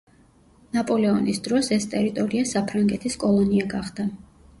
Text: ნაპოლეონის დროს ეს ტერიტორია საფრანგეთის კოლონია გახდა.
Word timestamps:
ნაპოლეონის 0.77 1.41
დროს 1.47 1.69
ეს 1.77 1.85
ტერიტორია 1.91 2.47
საფრანგეთის 2.53 3.19
კოლონია 3.25 3.69
გახდა. 3.75 4.07